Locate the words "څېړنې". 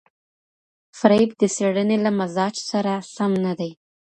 1.55-1.97